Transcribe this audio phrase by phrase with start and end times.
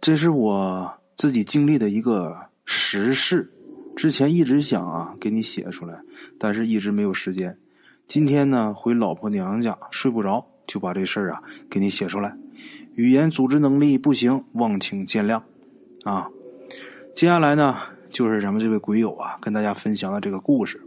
[0.00, 3.50] 这是我自己经历的一个实事，
[3.96, 6.00] 之前一直想啊给你写出来，
[6.38, 7.56] 但是一直没有时间。
[8.06, 12.36] 今天呢回老婆娘家睡不着，就把这事儿啊给你写出来。
[12.94, 15.42] 语言组织能力不行，望请见谅
[16.04, 16.28] 啊。
[17.14, 17.76] 接下来呢
[18.08, 20.80] 就是咱们这位鬼友啊跟大家分享的这个故事。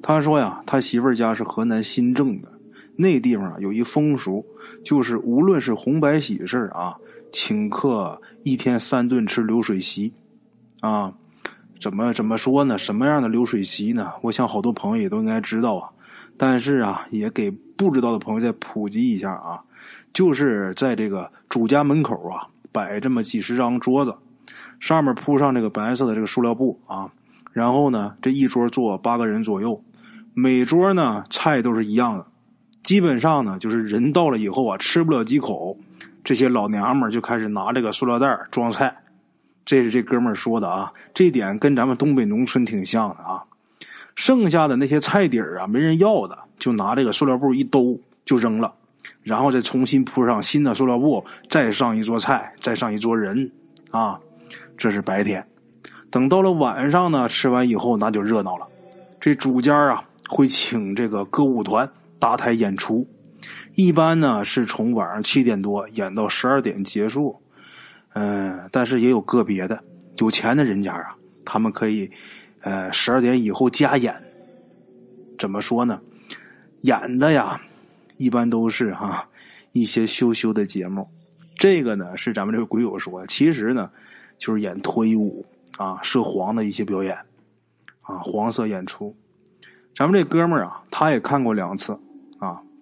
[0.00, 2.48] 他说呀，他媳妇儿家是河南新郑的，
[2.94, 4.46] 那地方啊有一风俗，
[4.84, 6.96] 就是无论是红白喜事啊。
[7.32, 10.12] 请客一天三顿吃流水席，
[10.80, 11.12] 啊，
[11.80, 12.76] 怎么怎么说呢？
[12.76, 14.12] 什么样的流水席呢？
[14.22, 15.90] 我想好多朋友也都应该知道啊。
[16.36, 19.60] 但是啊，也给不知道的朋友再普及一下啊，
[20.12, 24.14] 就是在这个主家门口啊，摆这么几十张桌子，
[24.78, 27.12] 上面铺上这个白色的这个塑料布啊，
[27.52, 29.84] 然后呢，这一桌坐八个人左右，
[30.32, 32.26] 每桌呢菜都是一样的，
[32.82, 35.78] 基本上呢就是人到了以后啊，吃不了几口。
[36.22, 38.94] 这些老娘们就开始拿这个塑料袋装菜，
[39.64, 43.44] 这是这哥们说的啊，这点跟咱们东北农村挺像的啊。
[44.16, 48.74] 剩下的那些菜底儿啊，没人要的，就拿这个塑料布一兜就扔了，
[49.22, 53.50] 然后再重新铺上新的塑料布，再上一桌菜，再上一桌人
[53.90, 54.20] 啊。
[54.76, 55.46] 这是白天，
[56.10, 58.66] 等到了晚上呢，吃完以后那就热闹了。
[59.20, 63.06] 这主家啊会请这个歌舞团搭台演出。
[63.74, 67.40] 一般呢是从晚上七点多演到十二点结束，
[68.12, 69.82] 嗯，但是也有个别的
[70.16, 72.10] 有钱的人家啊，他们可以，
[72.60, 74.14] 呃，十二点以后加演。
[75.38, 76.00] 怎么说呢？
[76.82, 77.60] 演的呀，
[78.16, 79.28] 一般都是哈
[79.72, 81.08] 一些羞羞的节目。
[81.56, 83.90] 这个呢是咱们这个鬼友说，其实呢
[84.38, 85.46] 就是演脱衣舞
[85.78, 87.16] 啊，涉黄的一些表演
[88.02, 89.16] 啊，黄色演出。
[89.94, 91.98] 咱们这哥们儿啊，他也看过两次，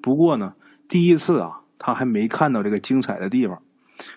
[0.09, 0.55] 不过呢。
[0.89, 3.61] 第一次啊，他还没看到这个精彩的地方，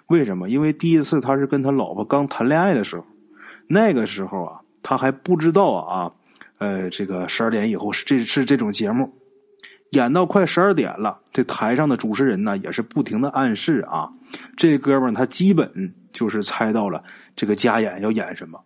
[0.07, 0.49] 为什么？
[0.49, 3.05] 因为第一次他是跟他老婆刚谈恋爱的时候，
[3.67, 6.13] 那个时候啊，他还不知道啊，
[6.59, 9.11] 呃，这个十二点以后是这是这种节目，
[9.89, 14.13] 演到快十二点了，这台上的主持人呢也是不停的暗示啊，
[14.55, 17.03] 这哥们他基本就是猜到了
[17.35, 18.61] 这个加演要演什么。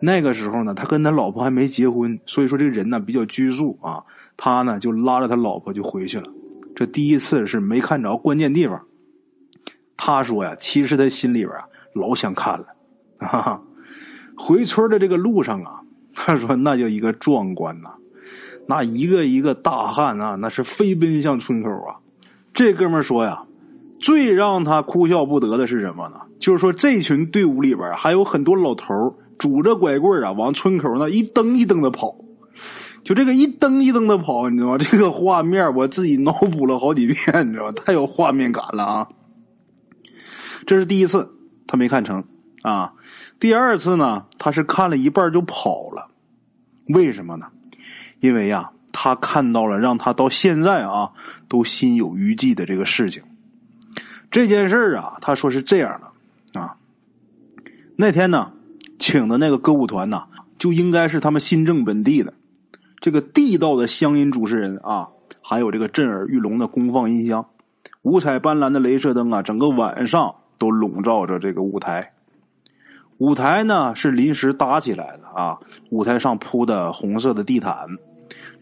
[0.00, 4.02] 那个时候呢，他跟他老婆还没结婚，所以说这个人呢比较拘束啊，
[4.36, 6.26] 他呢就拉着他老婆就回去了。
[6.74, 8.80] 这第一次是没看着关键地方。
[9.96, 11.64] 他说呀，其实他心里边啊
[11.94, 12.66] 老想看了。
[13.18, 13.62] 哈哈，
[14.36, 15.80] 回村的这个路上啊，
[16.14, 17.90] 他说那叫一个壮观呐，
[18.66, 21.96] 那一个一个大汉啊，那是飞奔向村口啊。
[22.54, 23.44] 这哥们说呀，
[24.00, 26.20] 最让他哭笑不得的是什么呢？
[26.38, 32.16] 就是说这群队伍里边还有很多老头拄着拐棍啊，往村口那一蹬一蹬的跑。
[33.02, 34.78] 就这个一蹬一蹬的跑，你知道吗？
[34.80, 37.72] 这个画面我自己脑补了好几遍，你知道吗？
[37.72, 39.08] 太有画面感了啊！
[40.66, 41.30] 这是第一次，
[41.66, 42.24] 他没看成
[42.62, 42.92] 啊。
[43.38, 46.08] 第二次呢，他是看了一半就跑了。
[46.88, 47.46] 为什么呢？
[48.20, 51.12] 因为呀，他看到了让他到现在啊
[51.48, 53.22] 都心有余悸的这个事情。
[54.30, 56.76] 这件事啊，他说是这样的啊。
[57.96, 58.52] 那天呢，
[58.98, 60.24] 请的那个歌舞团呢，
[60.58, 62.34] 就应该是他们新郑本地的。
[63.00, 65.08] 这个地道的乡音主持人啊，
[65.40, 67.46] 还有这个震耳欲聋的功放音箱，
[68.02, 72.12] 五彩斑斓的镭射灯啊，整个晚上都笼罩着这个舞台。
[73.18, 75.58] 舞台呢是临时搭起来的啊，
[75.90, 77.86] 舞台上铺的红色的地毯，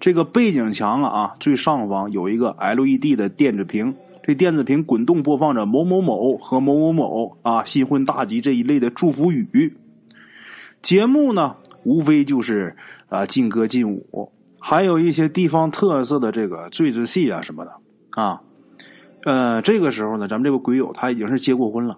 [0.00, 9.76] 这个背景墙啊最上方有一个 LED 的电子屏，这电子屏滚动播放着某某某和某某某啊新婚大吉这一类的祝福语。
[10.82, 12.76] 节目呢无非就是。
[13.10, 17.72] 啊，劲歌劲舞，还有一些地方特色的这个坠子戏啊什么的
[18.10, 18.42] 啊。
[19.24, 21.96] 呃，这个时候呢，咱们这个鬼友他已经是结过婚了，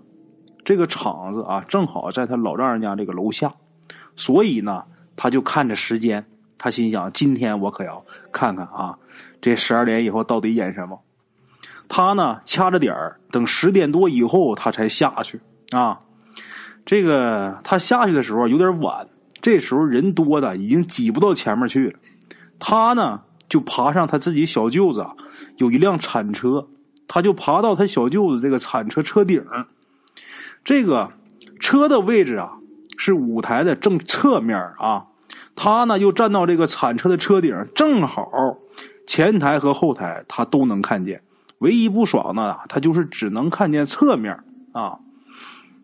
[0.64, 3.54] 这个场子啊正好在他老丈人家这个楼下，
[4.14, 4.84] 所以呢，
[5.16, 6.26] 他就看着时间，
[6.58, 8.98] 他心想：今天我可要看看啊，
[9.40, 11.00] 这十二点以后到底演什么。
[11.88, 15.40] 他呢掐着点儿，等十点多以后他才下去
[15.72, 16.02] 啊。
[16.86, 19.08] 这个他下去的时候有点晚。
[19.40, 21.98] 这时候人多的已经挤不到前面去了，
[22.58, 25.06] 他呢就爬上他自己小舅子
[25.56, 26.68] 有一辆铲车，
[27.06, 29.44] 他就爬到他小舅子这个铲车车顶，
[30.62, 31.12] 这个
[31.58, 32.58] 车的位置啊
[32.96, 35.06] 是舞台的正侧面啊，
[35.56, 38.58] 他呢又站到这个铲车的车顶，正好
[39.06, 41.22] 前台和后台他都能看见，
[41.58, 44.38] 唯一不爽的他就是只能看见侧面
[44.72, 44.98] 啊。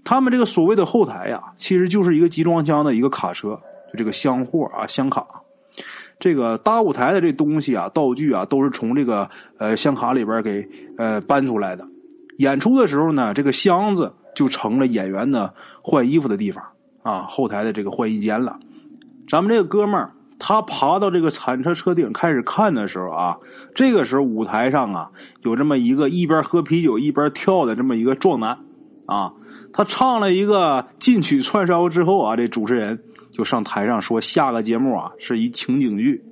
[0.06, 3.60] 他们这个所谓的后台呀，其实就是一个集装箱的一个卡车，
[3.92, 5.26] 就这个箱货啊，箱卡。
[6.20, 10.66] 这个搭舞台的这东西啊，道具啊，都是从这个呃箱卡里边给
[10.96, 11.84] 呃搬出来的。
[12.38, 16.62] 演出的时候呢，这个箱子就成了演员的换衣服的地方
[17.02, 18.60] 啊，后台的这个换衣间了。
[19.28, 23.38] 咱们这个哥们儿，他爬到这个铲车车顶开始看的时候啊，
[23.74, 25.10] 这个时候舞台上啊
[25.42, 28.56] 有这么一个一边喝啤酒一边跳的这么一个壮男
[29.06, 29.32] 啊，
[29.72, 36.24] 他唱了一个进曲串烧之后啊，这主持人就上台上说下个节目啊是一情景剧。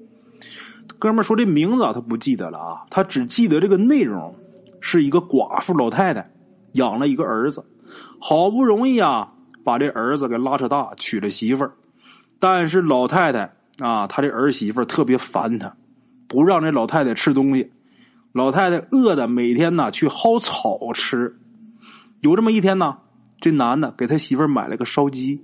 [0.98, 4.34] 哥们儿说这名字啊他不记得了啊，他只记得这个内容
[4.80, 6.30] 是一个寡妇老太太
[6.72, 7.64] 养了一个儿子，
[8.20, 9.32] 好不容易啊
[9.64, 11.72] 把这儿子给拉扯大娶了媳妇儿。
[12.38, 15.74] 但是老太太啊，她这儿媳妇特别烦她，
[16.28, 17.70] 不让这老太太吃东西。
[18.32, 21.36] 老太太饿的每天呢去薅草吃。
[22.24, 22.96] 有这么一天呢，
[23.38, 25.42] 这男的给他媳妇买了个烧鸡，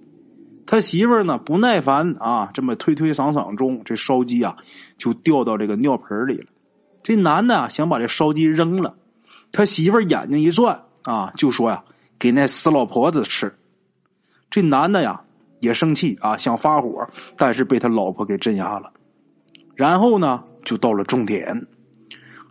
[0.64, 4.56] 他媳妇呢不耐烦啊，这么推推搡搡中，这烧鸡啊
[4.96, 6.46] 就掉到这个尿盆里了。
[7.02, 8.94] 这男的想把这烧鸡扔了，
[9.52, 11.84] 他媳妇眼睛一转啊，就说呀
[12.18, 13.54] ：“给那死老婆子吃。”
[14.50, 15.22] 这男的呀。
[15.60, 17.06] 也生气啊，想发火，
[17.36, 18.90] 但是被他老婆给镇压了。
[19.74, 21.66] 然后呢，就到了重点。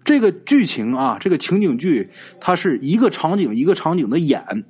[0.10, 2.10] 这个剧情啊，这个情景剧，
[2.42, 4.66] 它是一个场景一个场景的演，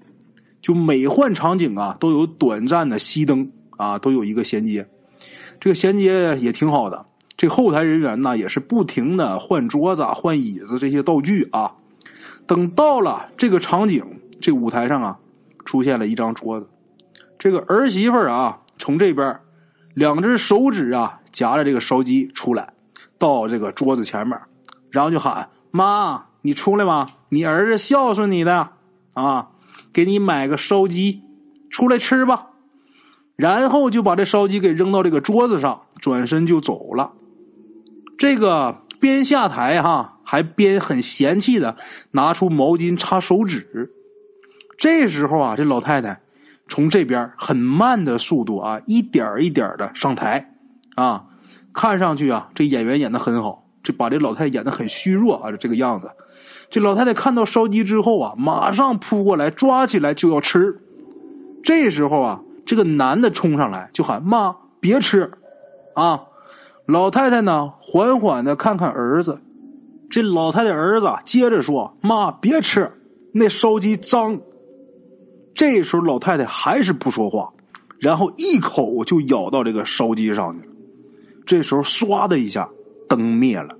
[0.61, 4.85] 就每换场景啊，都有短暂的熄灯啊，都有一个衔接。
[5.61, 7.05] 这个衔接也挺好的。
[7.37, 11.71] 这后台人员呢，也是不停的换桌子、换椅子这些道具啊。
[12.45, 14.03] 等到了这个场景，
[14.41, 15.19] 这舞台上啊，
[15.63, 16.67] 出现了一张桌子。
[17.37, 19.39] 这个儿媳妇啊，从这边
[19.93, 22.73] 两只手指啊夹着这个烧鸡出来，
[23.17, 24.37] 到这个桌子前面，
[24.91, 28.69] 然后就喊：“妈，你出来吧，你儿子孝顺你的
[29.13, 29.49] 啊，
[29.93, 31.21] 给你买个烧鸡，
[31.69, 32.47] 出来吃吧。”
[33.35, 37.13] 然后就把这烧鸡给扔到这个桌子上，转身就走了。
[38.17, 41.77] 这个边下台哈，还边很嫌弃的
[42.11, 43.93] 拿出毛巾擦手指。
[44.77, 46.21] 这时候啊，这老太太。
[46.67, 50.53] 从这边很慢的速度啊，一点一点的上台，
[50.95, 51.25] 啊，
[51.73, 56.11] 看上去啊，这演员演的很好，这把这老太太演的很虚弱啊，这个样子。
[56.69, 60.79] 这老太太看到烧鸡之后啊，马上扑过来抓起来就要吃。
[61.63, 65.31] 这时候啊，这个男的冲上来就喊：“妈，别吃！”
[65.95, 66.21] 啊，
[66.85, 69.39] 老太太呢，缓缓的看看儿子。
[70.11, 72.91] 这老太太儿子接着说：“妈，别吃，
[73.31, 74.39] 那烧鸡脏。”
[75.55, 77.51] 这时候老太太还是不说话，
[77.97, 80.73] 然后一口就咬到这个烧鸡上去了。
[81.47, 82.69] 这时候唰的一下，
[83.07, 83.75] 灯灭了，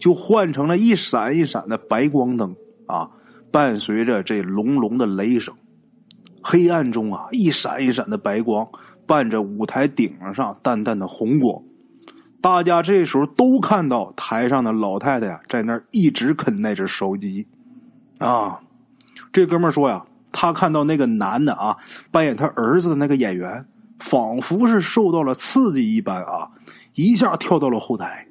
[0.00, 2.56] 就换成了一闪一闪的白光灯
[2.86, 3.08] 啊，
[3.52, 5.54] 伴随着这隆隆的雷声。
[6.42, 8.66] 黑暗中啊，一闪一闪的白光
[9.06, 11.62] 伴着舞台顶上淡淡的红光。
[12.40, 17.46] 大家这时候都看到台上的老太太呀，在那儿一直啃那只烧鸡
[18.18, 18.58] 啊。
[19.32, 20.04] 这哥们说呀。
[20.32, 21.76] 他看到那个男的啊，
[22.12, 23.66] 扮演他儿子的那个演员，
[23.98, 26.48] 仿佛是受到了刺激一般啊，
[26.94, 28.28] 一下跳到了后台。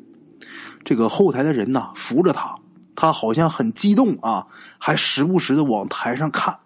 [0.84, 2.56] 这个后台的人呢，扶着他，
[2.96, 4.48] 他好像很激动啊，
[4.78, 6.58] 还时不时的往台上看。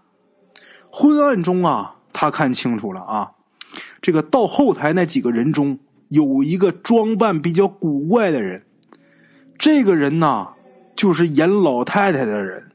[0.89, 3.31] 昏暗中啊，他看清楚了啊，
[4.01, 5.79] 这个到后台那几个人中
[6.09, 8.63] 有一个装扮比较古怪的人，
[9.57, 10.49] 这个人呐，
[10.95, 12.69] 就是演老太太的人。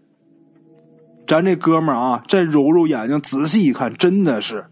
[1.27, 4.65] 咱这哥们儿啊，再揉揉眼睛，仔细一看，真的是。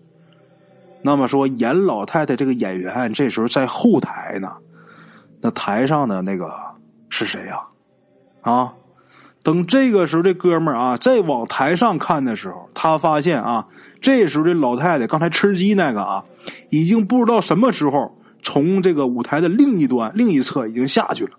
[1.02, 4.50] 那么说，演老太太这个演员这时候在后台呢，
[5.40, 6.52] 那台上的那个
[7.08, 7.60] 是谁呀？
[8.40, 8.74] 啊，
[9.42, 13.66] 等这个时候，这哥们儿啊，再往台上看的时候，他发现啊，
[14.00, 16.24] 这时候这老太太刚才吃鸡那个啊，
[16.70, 21.32] 已经不知道什么时候从这个舞台的另一端、另一侧已经下去了。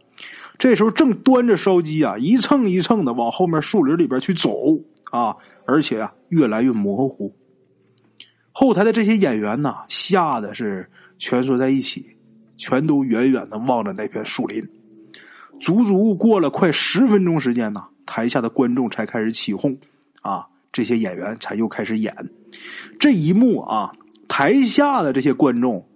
[0.57, 4.51] 这时候正端着烧鸡啊，一蹭一蹭的往后面树林里边去走。
[5.09, 7.33] 啊，而且啊，越来越模糊。
[8.51, 12.16] 后台的这些演员呢，吓得是蜷缩在一起，
[12.57, 14.67] 全都远远的望着那片树林。
[15.59, 19.77] 足足过了快十分钟时间呢，台下的观众才开始起哄，
[20.21, 22.13] 啊，这些演员才又开始演。
[22.99, 23.93] 这一幕啊，
[24.27, 25.87] 台下的这些观众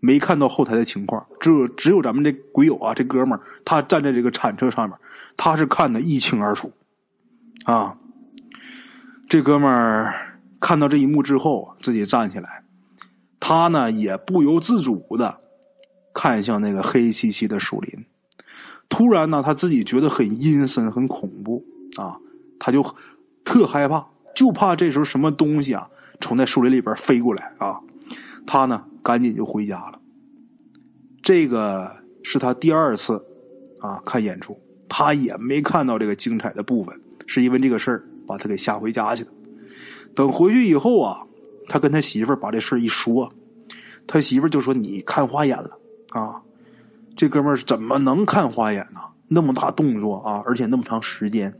[0.00, 4.98] 没看到后台的情况，只有只有咱们这鬼友啊，这哥们儿他站在这个铲车上面，
[5.36, 6.72] 他是看得一清二楚，
[7.64, 7.96] 啊。
[9.26, 12.62] 这哥们儿看到这一幕之后，自己站起来，
[13.40, 15.40] 他呢也不由自主的
[16.14, 18.04] 看向那个黑漆漆的树林。
[18.88, 21.62] 突然呢，他自己觉得很阴森、很恐怖
[21.96, 22.16] 啊，
[22.58, 22.82] 他就
[23.44, 25.86] 特害怕，就怕这时候什么东西啊
[26.20, 27.78] 从那树林里边飞过来啊。
[28.46, 30.00] 他呢赶紧就回家了。
[31.22, 33.22] 这个是他第二次
[33.80, 38.02] 啊看演出，他也没看到这个精彩的部分，是因为这个事儿。
[38.26, 39.30] 把他给吓回家去了。
[40.14, 41.26] 等回去以后啊，
[41.68, 43.30] 他跟他媳妇儿把这事儿一说，
[44.06, 45.78] 他媳妇儿就说：“你看花眼了
[46.14, 46.40] 啊！
[47.16, 49.00] 这哥们儿怎么能看花眼呢？
[49.28, 51.54] 那么大动作啊，而且那么长时间。”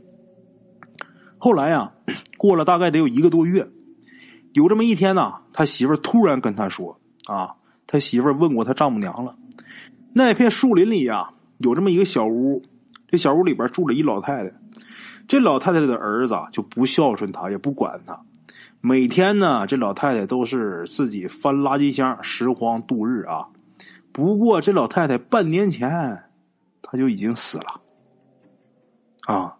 [1.37, 1.91] 后来呀，
[2.37, 3.67] 过了大概得有一个多月，
[4.53, 9.35] 有这么一天呢，他媳妇儿突然跟他说：“啊，他媳妇儿问过他丈母娘了，
[10.13, 12.63] 那片树林里呀，有这么一个小屋，
[13.07, 14.53] 这小屋里边住着一老太太。
[15.27, 18.21] 这老太太的儿子就不孝顺她，也不管她，
[18.79, 23.47] 每天呢，这老太太都是自己翻垃圾箱拾荒度日啊。
[24.15, 25.89] 不过这老太太半年前，
[26.81, 27.81] 她就已经死了，
[29.27, 29.57] 啊。”